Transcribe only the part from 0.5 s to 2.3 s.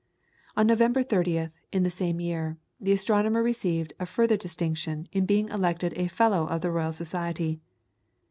On November 30th, in the same